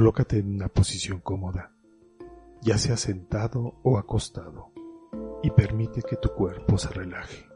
[0.00, 1.72] Colócate en una posición cómoda,
[2.62, 4.72] ya sea sentado o acostado,
[5.42, 7.46] y permite que tu cuerpo se relaje.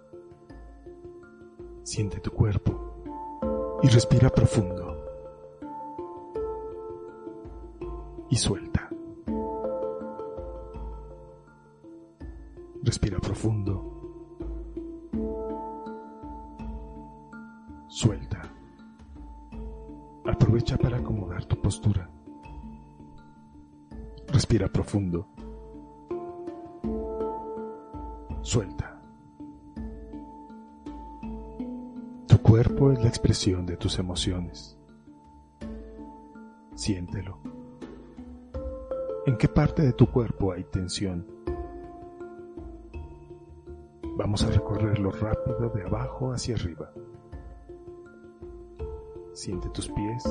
[1.84, 4.94] Siente tu cuerpo y respira profundo.
[8.28, 8.90] Y suelta.
[12.82, 13.90] Respira profundo.
[17.88, 18.42] Suelta.
[20.26, 22.10] Aprovecha para acomodar tu postura.
[24.34, 25.28] Respira profundo.
[28.42, 29.00] Suelta.
[32.26, 34.76] Tu cuerpo es la expresión de tus emociones.
[36.74, 37.38] Siéntelo.
[39.24, 41.24] ¿En qué parte de tu cuerpo hay tensión?
[44.16, 46.90] Vamos a recorrerlo rápido de abajo hacia arriba.
[49.32, 50.24] Siente tus pies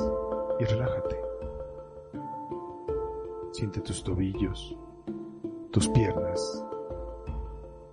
[0.60, 1.23] y relájate.
[3.64, 4.76] Siente tus tobillos,
[5.72, 6.66] tus piernas,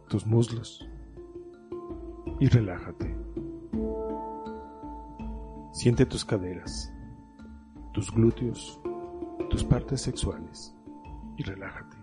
[0.09, 0.85] tus muslos
[2.41, 3.15] y relájate.
[5.71, 6.93] Siente tus caderas,
[7.93, 8.81] tus glúteos,
[9.49, 10.75] tus partes sexuales
[11.37, 11.95] y relájate.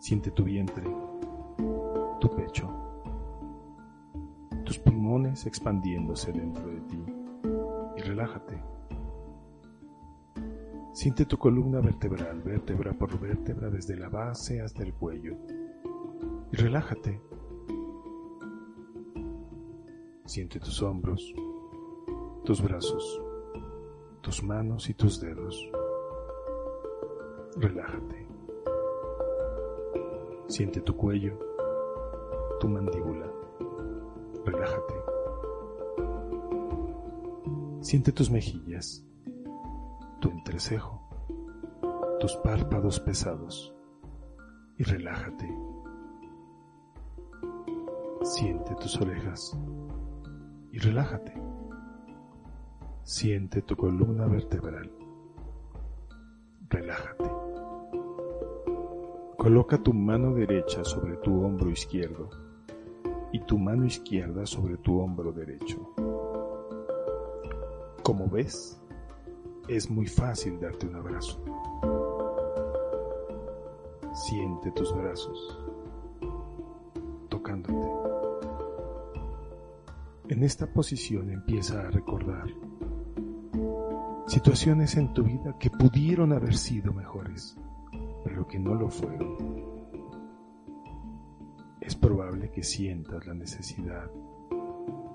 [0.00, 0.92] Siente tu vientre,
[2.20, 2.68] tu pecho,
[4.64, 7.04] tus pulmones expandiéndose dentro de ti
[7.96, 8.75] y relájate.
[10.96, 15.36] Siente tu columna vertebral, vértebra por vértebra, desde la base hasta el cuello.
[16.50, 17.20] Y relájate.
[20.24, 21.34] Siente tus hombros,
[22.46, 23.20] tus brazos,
[24.22, 25.70] tus manos y tus dedos.
[27.58, 28.26] Relájate.
[30.46, 31.38] Siente tu cuello,
[32.58, 33.30] tu mandíbula.
[34.46, 34.94] Relájate.
[37.82, 39.05] Siente tus mejillas,
[40.26, 41.00] tu entrecejo,
[42.18, 43.72] tus párpados pesados
[44.76, 45.48] y relájate.
[48.22, 49.56] Siente tus orejas
[50.72, 51.32] y relájate.
[53.04, 54.90] Siente tu columna vertebral.
[56.70, 57.30] Relájate.
[59.38, 62.30] Coloca tu mano derecha sobre tu hombro izquierdo
[63.30, 65.94] y tu mano izquierda sobre tu hombro derecho.
[68.02, 68.82] Como ves,
[69.68, 71.42] es muy fácil darte un abrazo.
[74.14, 75.58] Siente tus brazos
[77.28, 77.88] tocándote.
[80.28, 82.46] En esta posición empieza a recordar
[84.26, 87.56] situaciones en tu vida que pudieron haber sido mejores,
[88.24, 89.36] pero que no lo fueron.
[91.80, 94.10] Es probable que sientas la necesidad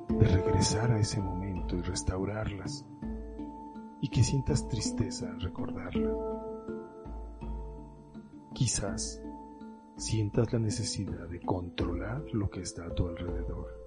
[0.07, 2.85] de regresar a ese momento y restaurarlas
[4.01, 6.11] y que sientas tristeza al recordarla.
[8.53, 9.21] Quizás
[9.95, 13.79] sientas la necesidad de controlar lo que está a tu alrededor.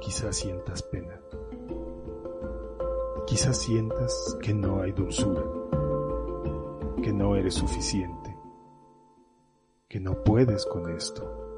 [0.00, 1.18] Quizás sientas pena.
[3.26, 5.42] Quizás sientas que no hay dulzura,
[7.02, 8.36] que no eres suficiente,
[9.88, 11.56] que no puedes con esto.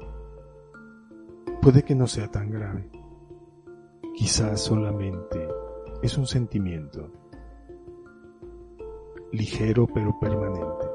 [1.61, 2.89] Puede que no sea tan grave.
[4.15, 5.45] Quizás solamente
[6.01, 7.09] es un sentimiento
[9.31, 10.85] ligero pero permanente.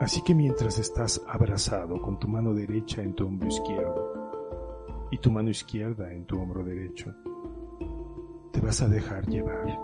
[0.00, 4.12] Así que mientras estás abrazado con tu mano derecha en tu hombro izquierdo
[5.10, 7.14] y tu mano izquierda en tu hombro derecho,
[8.52, 9.78] te vas a dejar llevar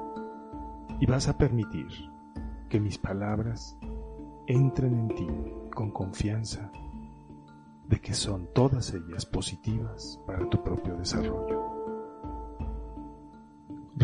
[1.01, 1.89] y vas a permitir
[2.69, 3.77] que mis palabras
[4.47, 5.27] entren en ti
[5.75, 6.71] con confianza
[7.89, 11.64] de que son todas ellas positivas para tu propio desarrollo.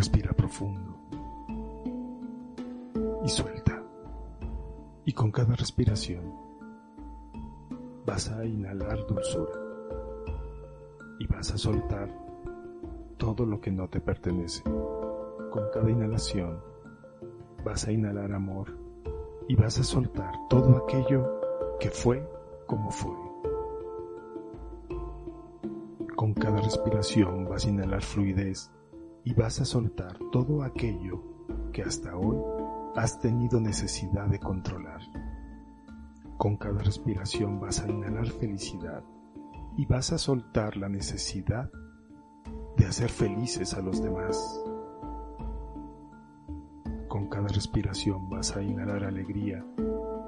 [0.01, 0.97] Respira profundo
[3.23, 3.83] y suelta.
[5.05, 6.23] Y con cada respiración
[8.07, 9.53] vas a inhalar dulzura
[11.19, 12.09] y vas a soltar
[13.19, 14.63] todo lo que no te pertenece.
[14.63, 16.63] Con cada inhalación
[17.63, 18.75] vas a inhalar amor
[19.49, 21.43] y vas a soltar todo aquello
[21.79, 22.27] que fue
[22.65, 23.19] como fue.
[26.17, 28.71] Con cada respiración vas a inhalar fluidez
[29.25, 31.23] y vas a soltar todo aquello
[31.73, 32.39] que hasta hoy
[32.97, 35.01] has tenido necesidad de controlar.
[36.37, 39.05] Con cada respiración vas a inhalar felicidad
[39.77, 41.71] y vas a soltar la necesidad
[42.77, 44.63] de hacer felices a los demás.
[47.09, 49.65] Con cada respiración vas a inhalar alegría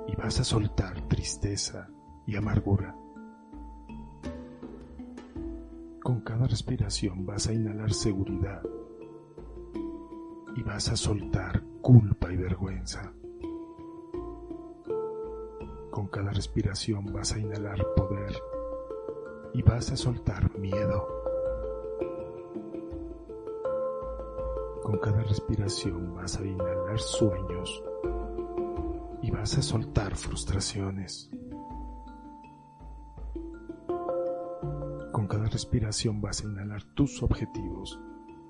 [0.06, 1.88] y vas a soltar tristeza
[2.26, 2.94] y amargura.
[6.02, 8.62] Con cada respiración vas a inhalar seguridad
[10.54, 13.12] y vas a soltar culpa y vergüenza.
[15.90, 18.34] Con cada respiración vas a inhalar poder
[19.54, 21.06] y vas a soltar miedo.
[24.82, 27.82] Con cada respiración vas a inhalar sueños
[29.22, 31.30] y vas a soltar frustraciones.
[35.12, 38.00] Con cada respiración vas a inhalar tus objetivos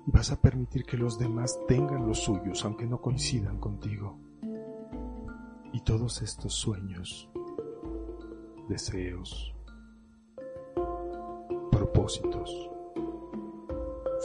[0.05, 4.17] vas a permitir que los demás tengan los suyos aunque no coincidan contigo.
[5.71, 7.29] Y todos estos sueños,
[8.69, 9.55] deseos,
[11.71, 12.69] propósitos,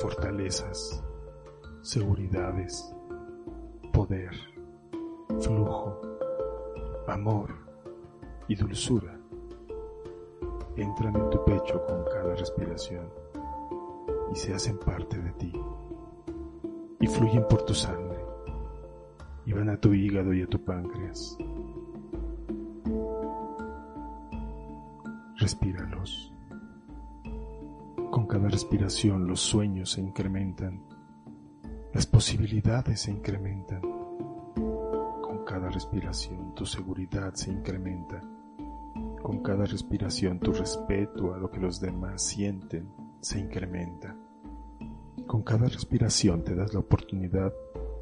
[0.01, 1.03] fortalezas,
[1.81, 2.95] seguridades,
[3.93, 4.33] poder,
[5.41, 6.01] flujo,
[7.07, 7.55] amor
[8.47, 9.19] y dulzura
[10.77, 13.11] entran en tu pecho con cada respiración
[14.33, 15.53] y se hacen parte de ti
[17.01, 18.19] y fluyen por tu sangre
[19.47, 21.37] y van a tu hígado y a tu páncreas.
[25.37, 26.35] Respíralos.
[28.11, 30.83] Con cada respiración los sueños se incrementan,
[31.95, 33.81] las posibilidades se incrementan.
[35.23, 38.21] Con cada respiración tu seguridad se incrementa.
[39.23, 44.17] Con cada respiración tu respeto a lo que los demás sienten se incrementa.
[45.27, 47.53] Con cada respiración te das la oportunidad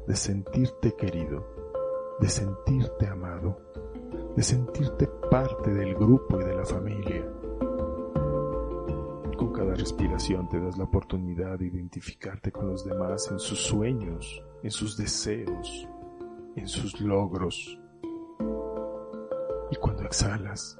[0.07, 1.45] de sentirte querido,
[2.19, 3.59] de sentirte amado,
[4.35, 7.25] de sentirte parte del grupo y de la familia.
[9.37, 14.41] Con cada respiración te das la oportunidad de identificarte con los demás en sus sueños,
[14.63, 15.87] en sus deseos,
[16.55, 17.79] en sus logros.
[19.69, 20.79] Y cuando exhalas,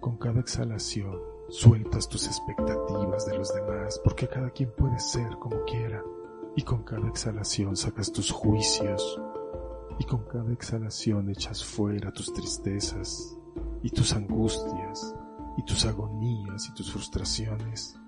[0.00, 5.64] con cada exhalación, Sueltas tus expectativas de los demás porque cada quien puede ser como
[5.64, 6.00] quiera.
[6.54, 9.20] Y con cada exhalación sacas tus juicios.
[9.98, 13.36] Y con cada exhalación echas fuera tus tristezas
[13.82, 15.12] y tus angustias
[15.56, 17.98] y tus agonías y tus frustraciones.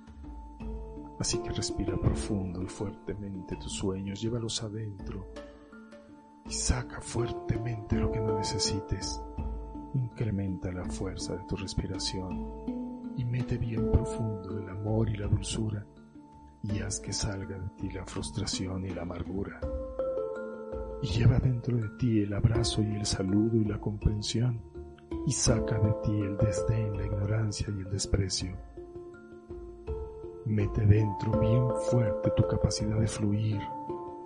[1.19, 5.27] Así que respira profundo y fuertemente tus sueños, llévalos adentro
[6.47, 9.21] y saca fuertemente lo que no necesites.
[9.95, 12.82] Incrementa la fuerza de tu respiración
[13.17, 15.85] y mete bien profundo el amor y la dulzura
[16.63, 19.61] y haz que salga de ti la frustración y la amargura.
[21.03, 24.61] Y lleva dentro de ti el abrazo y el saludo y la comprensión
[25.27, 28.57] y saca de ti el desdén, la ignorancia y el desprecio.
[30.47, 33.61] Mete dentro bien fuerte tu capacidad de fluir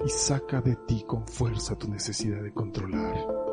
[0.04, 3.45] y saca de ti con fuerza tu necesidad de controlar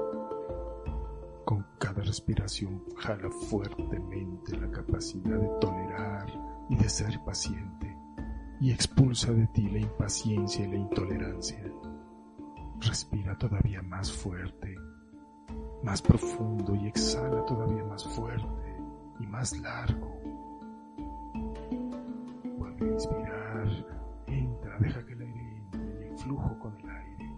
[2.04, 6.28] respiración jala fuertemente la capacidad de tolerar
[6.70, 7.98] y de ser paciente
[8.60, 11.60] y expulsa de ti la impaciencia y la intolerancia.
[12.80, 14.76] Respira todavía más fuerte,
[15.84, 18.78] más profundo y exhala todavía más fuerte
[19.20, 20.16] y más largo.
[22.58, 23.86] Vuelve a inspirar,
[24.28, 27.36] entra, deja que el aire entre y flujo con el aire.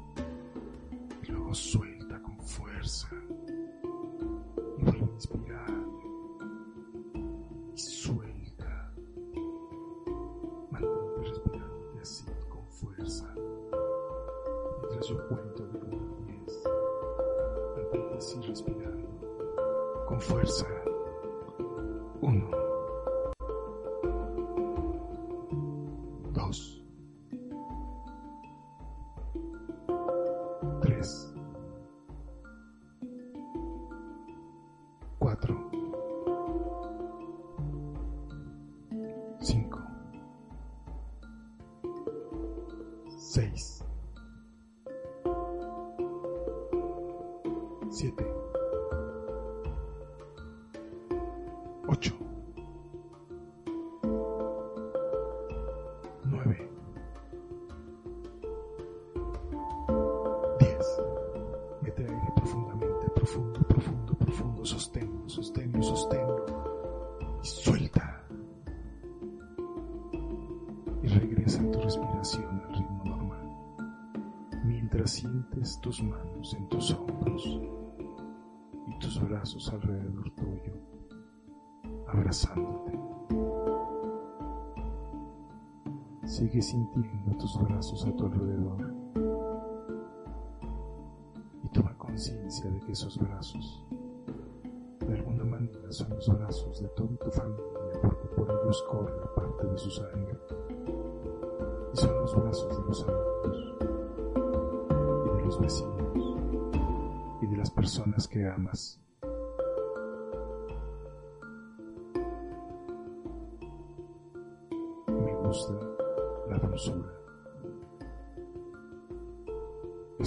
[1.24, 3.10] Y luego suelta con fuerza
[5.16, 5.85] inspirar
[51.96, 52.14] 8,
[56.26, 56.70] 9,
[60.60, 61.04] 10.
[61.84, 64.66] Mete aire profundamente, profundo, profundo, profundo.
[64.66, 66.46] Sosténlo, sosténlo, sosténlo.
[67.42, 68.26] Y suelta.
[71.02, 73.48] Y regresa a tu respiración al ritmo normal.
[74.66, 77.62] Mientras sientes tus manos en tus hombros
[78.88, 80.95] y tus brazos alrededor tuyo
[82.08, 83.00] abrazándote.
[86.26, 88.94] Sigue sintiendo tus brazos a tu alrededor
[91.64, 93.86] y toma conciencia de que esos brazos
[95.08, 99.68] de alguna manera son los brazos de toda tu familia porque por ellos corre parte
[99.68, 100.38] de su sangre.
[101.94, 103.26] Y son los brazos de los amigos.
[105.44, 106.38] tus vecinos
[107.42, 109.00] y de las personas que amas.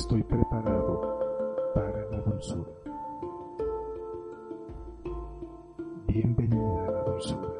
[0.09, 1.21] Estoy preparado
[1.75, 2.73] para la dulzura.
[6.07, 7.53] Bienvenida a la dulzura.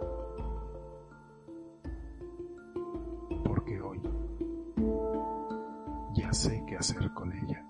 [3.45, 4.01] Porque hoy
[6.15, 7.67] ya sé qué hacer con ella.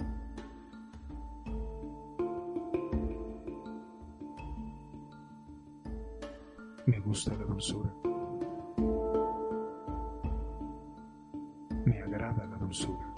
[6.87, 7.93] Me gusta la dulzura.
[11.85, 13.18] Me agrada la dulzura.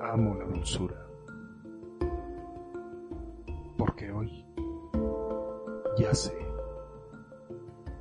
[0.00, 0.96] Amo la dulzura.
[3.76, 4.44] Porque hoy
[5.98, 6.36] ya sé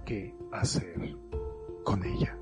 [0.06, 1.18] qué hacer
[1.84, 2.38] con ella.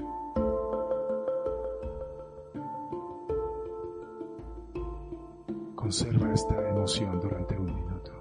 [5.76, 8.12] Conserva esta emoción durante un minuto,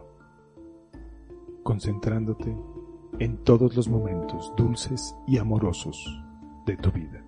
[1.63, 2.55] concentrándote
[3.19, 5.97] en todos los momentos dulces y amorosos
[6.67, 7.24] de tu vida.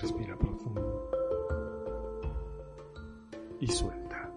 [0.00, 1.10] Respira profundo
[3.60, 4.32] y suelta.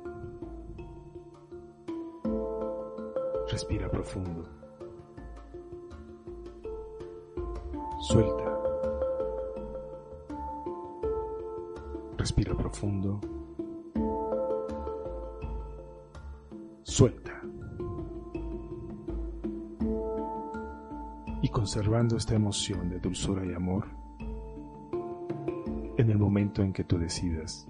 [3.50, 4.43] Respira profundo.
[8.01, 8.60] Suelta.
[12.17, 13.22] Respira profundo.
[16.84, 17.41] Suelta.
[21.41, 24.02] Y conservando esta emoción de dulzura y amor,
[25.97, 27.67] en el momento en que tú decidas,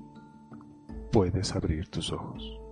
[1.12, 2.63] puedes abrir tus ojos.